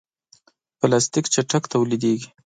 [0.79, 2.27] پلاستيک چټک تولیدېږي.